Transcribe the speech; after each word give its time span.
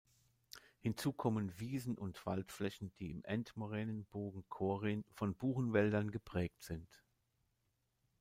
Hinzu 0.79 1.11
kommen 1.13 1.53
Wiesen- 1.59 1.95
und 1.99 2.25
Waldflächen, 2.25 2.91
die 2.97 3.11
im 3.11 3.23
Endmoränenbogen 3.23 4.49
Chorin 4.49 5.05
von 5.13 5.35
Buchenwäldern 5.35 6.09
geprägt 6.09 6.63
sind. 6.63 6.89